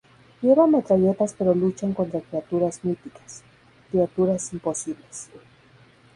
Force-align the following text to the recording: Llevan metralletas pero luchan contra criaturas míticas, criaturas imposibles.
Llevan 0.41 0.71
metralletas 0.71 1.35
pero 1.37 1.53
luchan 1.53 1.93
contra 1.93 2.21
criaturas 2.21 2.83
míticas, 2.83 3.43
criaturas 3.91 4.51
imposibles. 4.51 5.29